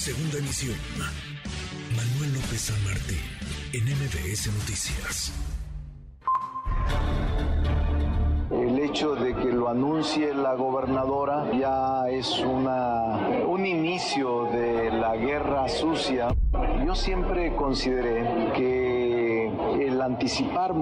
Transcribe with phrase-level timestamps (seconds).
[0.00, 0.78] Segunda emisión.
[1.94, 3.20] Manuel López San Martín,
[3.74, 5.30] en MBS Noticias.
[8.50, 15.16] El hecho de que lo anuncie la gobernadora ya es una, un inicio de la
[15.16, 16.34] guerra sucia.
[16.86, 19.52] Yo siempre consideré que
[19.86, 20.72] el anticipar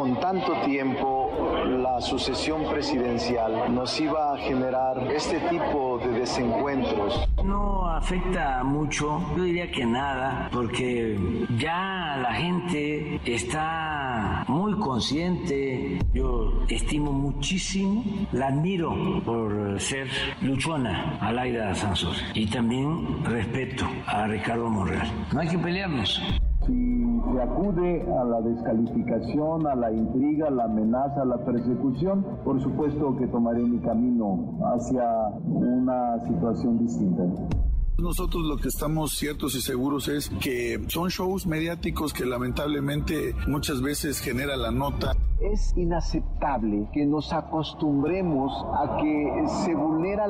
[0.00, 1.30] con tanto tiempo
[1.66, 7.28] la sucesión presidencial nos iba a generar este tipo de desencuentros.
[7.44, 11.18] No afecta mucho, yo diría que nada, porque
[11.58, 15.98] ya la gente está muy consciente.
[16.14, 20.08] Yo estimo muchísimo, la admiro por ser
[20.40, 25.10] luchona, Alaida Sansor, y también respeto a Ricardo Monreal.
[25.30, 26.22] No hay que pelearnos
[26.66, 32.24] si se acude a la descalificación, a la intriga, a la amenaza, a la persecución,
[32.44, 37.24] por supuesto que tomaré mi camino hacia una situación distinta.
[38.00, 43.82] Nosotros lo que estamos ciertos y seguros es que son shows mediáticos que lamentablemente muchas
[43.82, 45.12] veces genera la nota.
[45.38, 49.74] Es inaceptable que nos acostumbremos a que se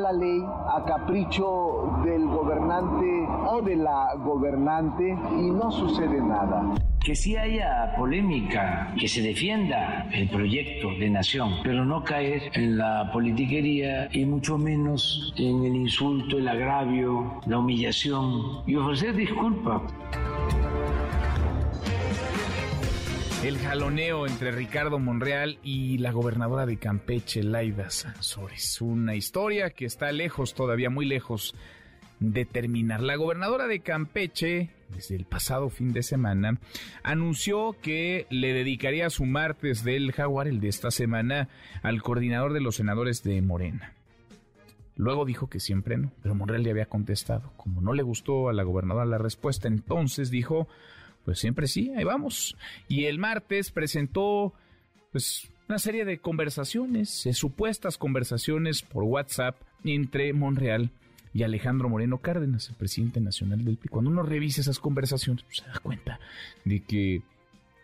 [0.01, 7.15] la ley a capricho del gobernante o de la gobernante y no sucede nada que
[7.15, 13.11] sí haya polémica, que se defienda el proyecto de nación, pero no caer en la
[13.11, 19.83] politiquería y mucho menos en el insulto, el agravio, la humillación y ofrecer disculpas.
[23.43, 28.83] El jaloneo entre Ricardo Monreal y la gobernadora de Campeche, Laida Sansores.
[28.83, 31.55] Una historia que está lejos, todavía muy lejos
[32.19, 33.01] de terminar.
[33.01, 36.59] La gobernadora de Campeche, desde el pasado fin de semana,
[37.03, 41.49] anunció que le dedicaría su martes del jaguar, el de esta semana,
[41.83, 43.95] al coordinador de los senadores de Morena.
[44.97, 47.55] Luego dijo que siempre no, pero Monreal le había contestado.
[47.57, 50.69] Como no le gustó a la gobernadora la respuesta, entonces dijo,
[51.31, 52.57] pues siempre sí, ahí vamos.
[52.89, 54.53] Y el martes presentó
[55.13, 59.55] pues una serie de conversaciones, de supuestas conversaciones por WhatsApp
[59.85, 60.91] entre Monreal
[61.33, 63.91] y Alejandro Moreno Cárdenas, el presidente nacional del PRI.
[63.91, 66.19] Cuando uno revisa esas conversaciones, pues, se da cuenta
[66.65, 67.23] de que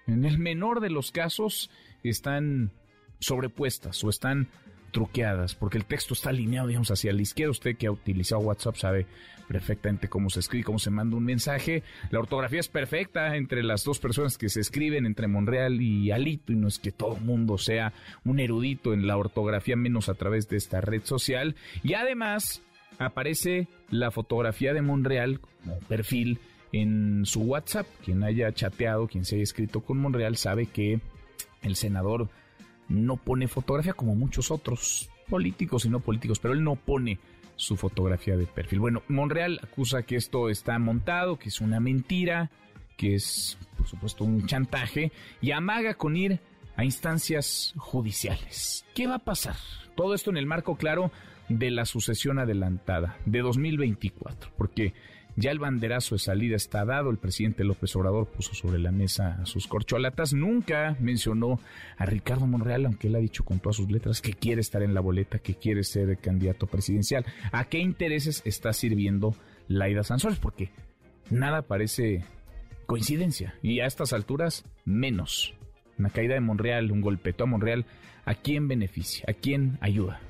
[0.09, 1.71] en el menor de los casos
[2.03, 2.73] están
[3.21, 4.49] sobrepuestas o están
[4.97, 7.51] truqueadas, porque el texto está alineado, digamos, hacia la izquierda.
[7.51, 9.07] Usted que ha utilizado WhatsApp sabe
[9.47, 11.83] perfectamente cómo se escribe, cómo se manda un mensaje.
[12.11, 16.51] La ortografía es perfecta entre las dos personas que se escriben, entre Monreal y Alito,
[16.51, 17.93] y no es que todo el mundo sea
[18.25, 21.57] un erudito en la ortografía, menos a través de esta red social.
[21.83, 22.63] Y además,
[22.99, 26.39] aparece la fotografía de Monreal como perfil
[26.73, 27.87] en su WhatsApp.
[28.03, 31.01] Quien haya chateado, quien se haya escrito con Monreal, sabe que
[31.61, 32.31] el senador
[32.89, 37.19] no pone fotografía como muchos otros políticos y no políticos, pero él no pone
[37.57, 38.81] su fotografía de perfil.
[38.81, 42.51] Bueno, Monreal acusa que esto está montado, que es una mentira,
[42.97, 46.41] que es, por supuesto, un chantaje y amaga con ir
[46.77, 48.85] a instancias judiciales.
[48.95, 49.57] ¿Qué va a pasar?
[49.95, 51.11] Todo esto en el marco, claro,
[51.49, 54.93] de la sucesión adelantada de 2024, porque
[55.37, 59.45] ya el banderazo de salida está dado, el presidente López Obrador puso sobre la mesa
[59.45, 61.61] sus corcholatas, nunca mencionó
[61.99, 64.95] a Ricardo Monreal, aunque él ha dicho con todas sus letras que quiere estar en
[64.95, 67.25] la boleta, que quiere ser candidato presidencial.
[67.53, 69.37] ¿A qué intereses está sirviendo
[69.69, 70.39] Laida Sansores?
[70.39, 70.71] Porque
[71.31, 72.25] nada parece
[72.87, 75.55] coincidencia y a estas alturas menos.
[75.99, 77.85] Una caída de Monreal, un golpeto a Monreal,
[78.25, 79.25] ¿a quién beneficia?
[79.29, 80.21] ¿A quién ayuda?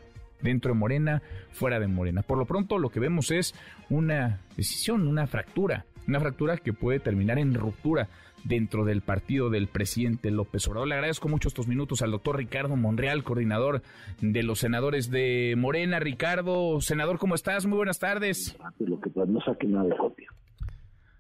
[0.43, 2.23] Dentro de Morena, fuera de Morena.
[2.23, 3.55] Por lo pronto lo que vemos es
[3.91, 8.09] una decisión, una fractura, una fractura que puede terminar en ruptura
[8.45, 10.89] dentro del partido del presidente López Obrador.
[10.89, 13.83] Le agradezco mucho estos minutos al doctor Ricardo Monreal, coordinador
[14.21, 15.99] de los senadores de Morena.
[15.99, 17.67] Ricardo, senador, ¿cómo estás?
[17.67, 18.57] Muy buenas tardes.
[18.79, 20.31] No saque nada de copia.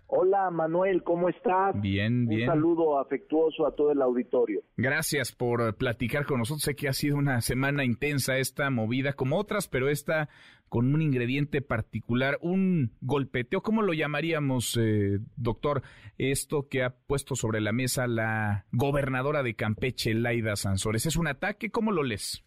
[0.08, 1.80] Hola Manuel, ¿cómo estás?
[1.80, 2.42] Bien, bien.
[2.42, 4.62] Un saludo afectuoso a todo el auditorio.
[4.76, 6.62] Gracias por platicar con nosotros.
[6.62, 10.28] Sé que ha sido una semana intensa esta movida, como otras, pero esta
[10.68, 13.62] con un ingrediente particular, un golpeteo.
[13.62, 15.82] ¿Cómo lo llamaríamos, eh, doctor?
[16.18, 21.06] Esto que ha puesto sobre la mesa la gobernadora de Campeche, Laida Sansores.
[21.06, 21.70] ¿Es un ataque?
[21.70, 22.44] ¿Cómo lo lees?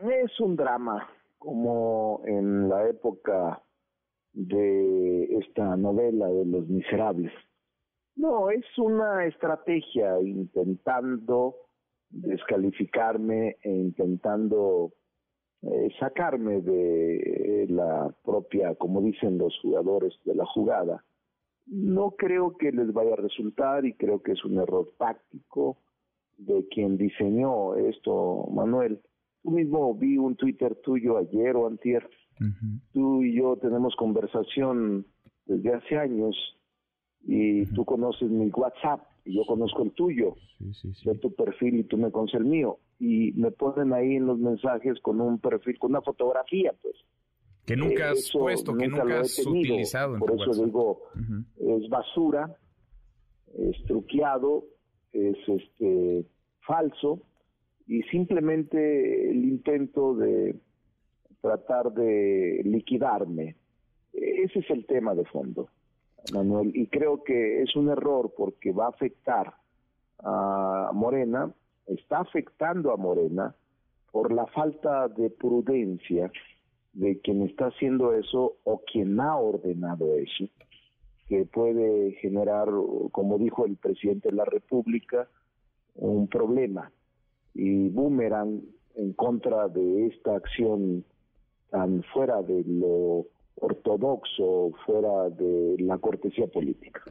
[0.00, 1.08] Es un drama,
[1.38, 3.62] como en la época
[4.32, 7.32] de esta novela de los miserables.
[8.16, 11.56] No, es una estrategia intentando
[12.10, 14.92] descalificarme e intentando
[15.62, 21.04] eh, sacarme de la propia, como dicen los jugadores de la jugada.
[21.66, 25.76] No creo que les vaya a resultar y creo que es un error táctico
[26.38, 29.00] de quien diseñó esto, Manuel.
[29.42, 32.08] Tú mismo vi un Twitter tuyo ayer o antier
[32.92, 35.06] Tú y yo tenemos conversación
[35.46, 36.36] desde hace años
[37.22, 41.98] y tú conoces mi WhatsApp y yo conozco el tuyo, de tu perfil y tú
[41.98, 42.78] me conoces el mío.
[42.98, 46.96] Y me ponen ahí en los mensajes con un perfil, con una fotografía, pues.
[47.66, 50.18] Que nunca has puesto, que nunca has utilizado.
[50.18, 51.02] Por eso digo,
[51.58, 52.56] es basura,
[53.54, 54.64] es truqueado,
[55.12, 56.26] es este
[56.60, 57.22] falso.
[57.86, 60.56] Y simplemente el intento de
[61.40, 63.56] tratar de liquidarme.
[64.12, 65.68] Ese es el tema de fondo,
[66.32, 69.54] Manuel, y creo que es un error porque va a afectar
[70.18, 71.52] a Morena,
[71.86, 73.54] está afectando a Morena
[74.10, 76.30] por la falta de prudencia
[76.92, 80.44] de quien está haciendo eso o quien ha ordenado eso,
[81.28, 82.68] que puede generar,
[83.12, 85.28] como dijo el presidente de la República,
[85.94, 86.90] un problema
[87.54, 88.60] y boomerang
[88.96, 91.04] en contra de esta acción
[92.12, 93.26] fuera de lo
[93.56, 97.02] ortodoxo, fuera de la cortesía política.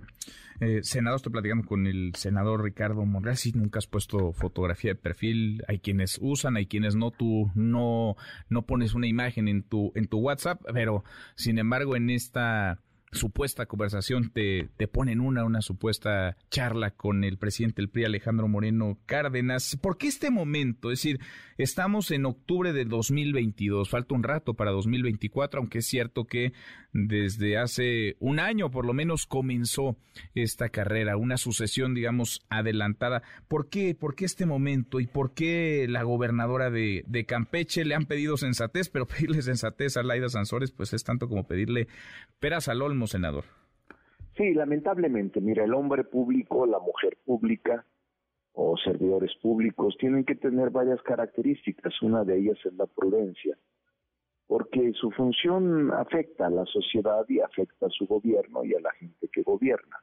[0.62, 3.38] Eh, senador, estoy platicando con el senador Ricardo Monreal.
[3.56, 7.12] Nunca has puesto fotografía de perfil, hay quienes usan, hay quienes no.
[7.12, 8.16] Tú no,
[8.50, 11.04] no pones una imagen en tu, en tu WhatsApp, pero
[11.36, 12.80] sin embargo, en esta
[13.12, 18.48] supuesta conversación te, te ponen una, una supuesta charla con el presidente del PRI, Alejandro
[18.48, 19.78] Moreno Cárdenas.
[19.82, 20.92] ¿Por qué este momento?
[20.92, 21.20] Es decir,
[21.58, 26.54] estamos en octubre de 2022, falta un rato para 2024, aunque es cierto que
[26.92, 29.98] desde hace un año por lo menos comenzó
[30.36, 33.24] esta carrera, una sucesión, digamos, adelantada.
[33.48, 33.96] ¿Por qué?
[33.96, 35.00] ¿Por qué este momento?
[35.00, 38.90] ¿Y por qué la gobernadora de, de Campeche le han pedido sensatez?
[38.90, 41.88] Pero pedirle sensatez a Laida Sansores, pues es tanto como pedirle
[42.40, 43.46] peras al senador.
[44.38, 47.86] Sí, lamentablemente, mira, el hombre público, la mujer pública
[48.54, 52.02] o servidores públicos tienen que tener varias características.
[52.02, 53.58] Una de ellas es la prudencia
[54.50, 58.90] porque su función afecta a la sociedad y afecta a su gobierno y a la
[58.94, 59.98] gente que gobierna.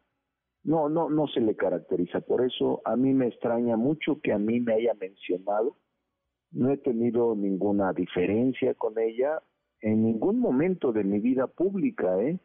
[0.63, 2.21] No, no, no se le caracteriza.
[2.21, 5.79] Por eso a mí me extraña mucho que a mí me haya mencionado.
[6.53, 9.43] No he tenido ninguna diferencia con ella
[9.81, 12.39] en ningún momento de mi vida pública, ¿eh?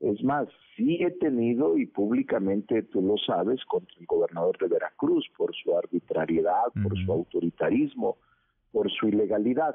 [0.00, 5.28] Es más, sí he tenido, y públicamente tú lo sabes, contra el gobernador de Veracruz
[5.36, 8.16] por su arbitrariedad, por su autoritarismo,
[8.70, 9.74] por su ilegalidad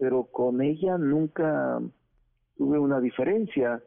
[0.00, 1.78] pero con ella nunca
[2.56, 3.82] tuve una diferencia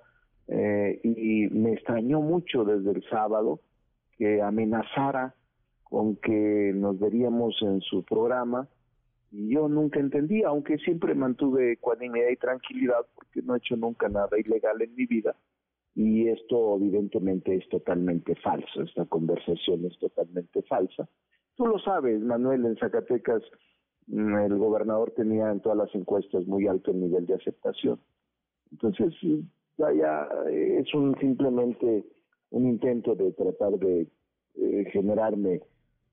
[0.48, 3.60] eh, y me extrañó mucho desde el sábado
[4.16, 5.34] que amenazara
[5.84, 8.68] con que nos veríamos en su programa
[9.32, 14.08] y yo nunca entendí, aunque siempre mantuve ecuanimidad y tranquilidad porque no he hecho nunca
[14.08, 15.36] nada ilegal en mi vida
[15.96, 21.08] y esto evidentemente es totalmente falso, esta conversación es totalmente falsa.
[21.56, 23.44] Tú lo sabes, Manuel, en Zacatecas
[24.08, 28.00] Mm, el gobernador tenía en todas las encuestas muy alto el nivel de aceptación.
[28.72, 29.14] Entonces,
[29.78, 32.06] ya, es un simplemente
[32.52, 34.08] un intento de tratar de
[34.56, 35.62] eh, generarme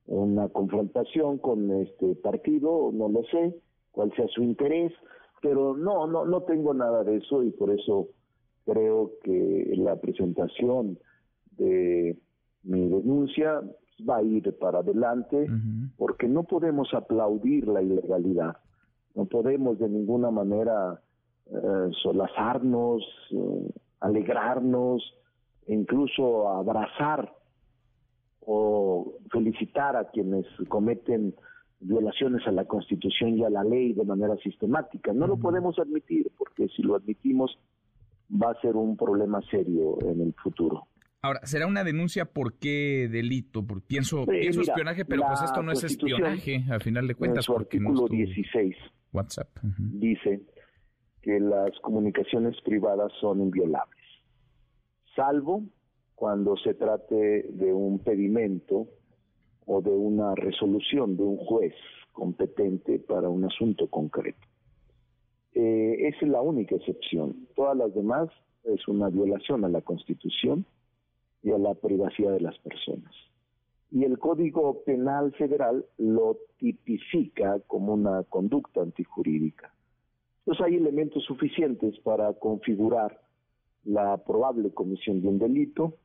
[0.07, 3.55] una confrontación con este partido, no lo sé,
[3.91, 4.91] cuál sea su interés,
[5.41, 8.07] pero no, no, no tengo nada de eso y por eso
[8.65, 10.99] creo que la presentación
[11.57, 12.17] de
[12.63, 13.61] mi denuncia
[14.07, 15.47] va a ir para adelante
[15.97, 18.57] porque no podemos aplaudir la ilegalidad,
[19.15, 21.01] no podemos de ninguna manera
[21.47, 25.03] eh, solazarnos, eh, alegrarnos,
[25.67, 27.33] incluso abrazar
[28.41, 31.35] o felicitar a quienes cometen
[31.79, 35.13] violaciones a la Constitución y a la ley de manera sistemática.
[35.13, 37.57] No lo podemos admitir porque si lo admitimos
[38.31, 40.87] va a ser un problema serio en el futuro.
[41.23, 43.63] Ahora, ¿será una denuncia por qué delito?
[43.65, 47.43] Porque pienso, pienso espionaje, pero pues esto no es espionaje, al final de cuentas.
[47.47, 48.75] En su artículo 16
[49.13, 49.49] WhatsApp.
[49.77, 50.41] dice
[51.21, 54.03] que las comunicaciones privadas son inviolables,
[55.15, 55.63] salvo
[56.15, 58.87] cuando se trate de un pedimento
[59.65, 61.73] o de una resolución de un juez
[62.11, 64.47] competente para un asunto concreto.
[65.53, 67.47] Eh, es la única excepción.
[67.55, 68.29] Todas las demás
[68.63, 70.65] es una violación a la Constitución
[71.43, 73.13] y a la privacidad de las personas.
[73.91, 79.73] Y el Código Penal Federal lo tipifica como una conducta antijurídica.
[80.39, 83.19] Entonces hay elementos suficientes para configurar
[83.83, 85.95] la probable comisión de un delito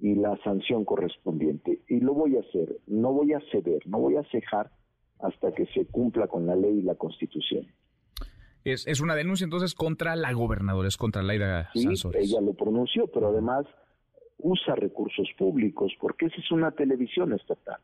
[0.00, 1.80] y la sanción correspondiente.
[1.88, 4.70] Y lo voy a hacer, no voy a ceder, no voy a cejar
[5.18, 7.66] hasta que se cumpla con la ley y la constitución.
[8.64, 13.06] Es, es una denuncia entonces contra la gobernadora, es contra Laida sí, Ella lo pronunció,
[13.06, 13.66] pero además
[14.38, 17.80] usa recursos públicos, porque esa es una televisión estatal.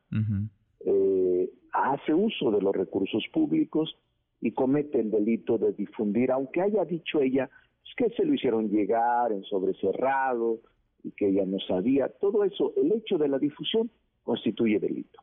[0.81, 3.97] Eh, hace uso de los recursos públicos
[4.41, 7.49] y comete el delito de difundir, aunque haya dicho ella
[7.85, 10.61] Es que se lo hicieron llegar en sobrecerrado
[11.03, 12.09] y que ella no sabía.
[12.21, 13.91] Todo eso, el hecho de la difusión
[14.23, 15.21] constituye delito.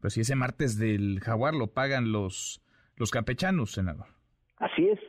[0.00, 2.62] Pues si ese martes del jaguar lo pagan los,
[2.96, 4.06] los campechanos, senador.
[4.60, 5.00] Así es,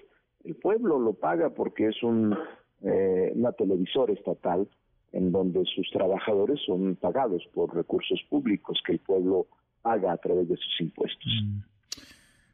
[0.46, 2.36] el pueblo lo paga porque es un,
[2.82, 4.68] eh, una televisora estatal
[5.12, 9.48] en donde sus trabajadores son pagados por recursos públicos que el pueblo
[9.82, 11.32] paga a través de sus impuestos.
[11.44, 11.60] Mm.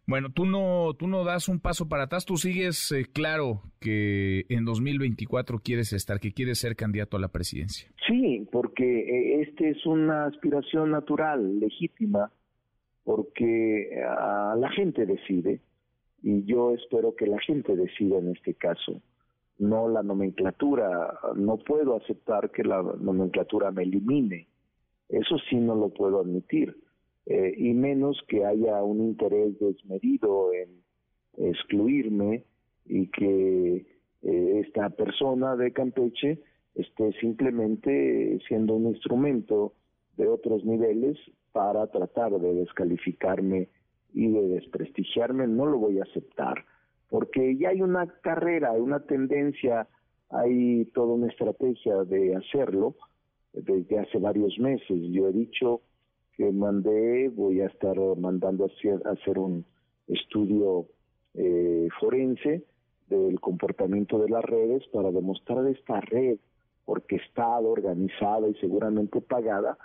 [0.08, 4.46] Bueno, tú no, tú no das un paso para atrás, tú sigues eh, claro que
[4.50, 7.92] en 2024 quieres estar, que quieres ser candidato a la presidencia.
[8.08, 12.32] Sí, porque eh, este es una aspiración natural, legítima,
[13.04, 15.62] porque la gente decide
[16.22, 19.02] y yo espero que la gente decida en este caso,
[19.60, 21.18] no la nomenclatura.
[21.36, 24.48] No puedo aceptar que la nomenclatura me elimine.
[25.10, 26.76] Eso sí no lo puedo admitir.
[27.26, 30.82] Eh, y menos que haya un interés desmedido en
[31.38, 32.46] excluirme
[32.86, 33.86] y que
[34.24, 36.40] eh, esta persona de Campeche
[36.74, 39.74] esté simplemente siendo un instrumento
[40.16, 41.18] de otros niveles
[41.52, 43.70] para tratar de descalificarme
[44.18, 46.66] y de desprestigiarme, no lo voy a aceptar,
[47.08, 49.88] porque ya hay una carrera, una tendencia,
[50.32, 52.96] hay toda una estrategia de hacerlo
[53.54, 54.98] desde hace varios meses.
[55.12, 55.82] Yo he dicho
[56.36, 59.64] que mandé, voy a estar mandando a hacer, un
[60.08, 60.88] estudio
[61.36, 62.64] eh, forense
[63.10, 66.40] del comportamiento de las redes para demostrar esta red
[66.86, 69.78] orquestada, organizada y seguramente pagada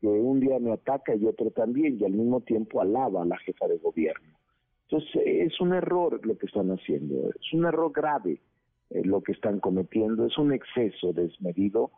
[0.00, 3.38] que un día me ataca y otro también, y al mismo tiempo alaba a la
[3.38, 4.38] jefa de gobierno.
[4.90, 8.40] Entonces, es un error lo que están haciendo, es un error grave
[8.90, 11.90] eh, lo que están cometiendo, es un exceso desmedido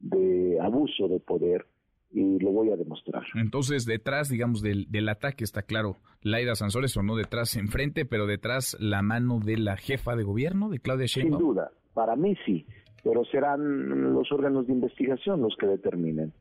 [0.00, 1.66] de abuso de poder
[2.10, 3.24] y lo voy a demostrar.
[3.34, 8.26] Entonces, detrás, digamos, del, del ataque está claro, Laida Sansores o no detrás, enfrente, pero
[8.26, 11.38] detrás la mano de la jefa de gobierno, de Claudia Sheinbaum.
[11.38, 12.64] Sin duda, para mí sí,
[13.04, 16.32] pero serán los órganos de investigación los que determinen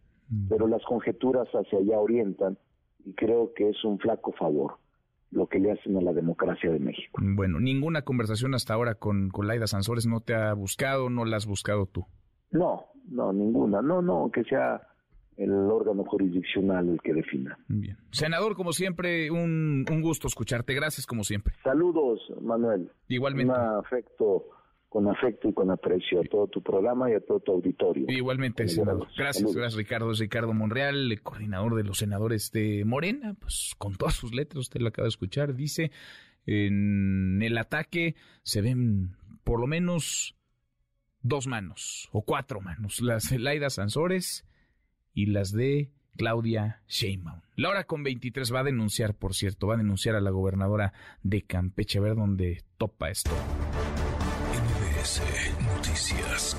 [0.50, 2.58] pero las conjeturas hacia allá orientan
[3.06, 4.78] y creo que es un flaco favor
[5.32, 7.22] lo que le hacen a la democracia de México.
[7.22, 11.38] Bueno, ninguna conversación hasta ahora con, con Laida Sansores no te ha buscado, no la
[11.38, 12.06] has buscado tú.
[12.52, 13.82] No, no, ninguna.
[13.82, 14.82] No, no, que sea
[15.36, 17.58] el órgano jurisdiccional el que defina.
[17.68, 17.98] Bien.
[18.12, 20.74] Senador, como siempre, un, un gusto escucharte.
[20.74, 21.54] Gracias, como siempre.
[21.64, 22.90] Saludos, Manuel.
[23.08, 23.52] Igualmente.
[23.54, 24.46] Un afecto
[24.90, 28.06] con afecto y con aprecio a todo tu programa y a todo tu auditorio.
[28.08, 29.08] Igualmente, senador.
[29.18, 30.12] Gracias, gracias Ricardo.
[30.12, 34.62] Es Ricardo Monreal, el coordinador de los senadores de Morena, pues con todas sus letras,
[34.62, 35.92] usted lo acaba de escuchar, dice,
[36.46, 40.36] en el ataque se ven por lo menos
[41.22, 44.48] dos manos o cuatro manos, las de Laida Sansores
[45.14, 47.42] y las de Claudia Sheinbaum.
[47.56, 51.44] Laura con 23 va a denunciar, por cierto, va a denunciar a la gobernadora de
[51.44, 53.32] Campeche, a ver dónde topa esto.
[55.08, 56.54] Noticias.